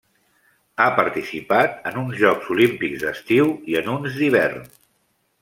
Ha 0.77 0.87
participat 0.99 1.75
en 1.89 1.99
uns 2.05 2.17
Jocs 2.23 2.49
Olímpics 2.57 3.05
d'estiu 3.05 3.53
i 3.75 3.79
en 3.83 3.93
uns 3.99 4.19
d'hivern. 4.19 4.67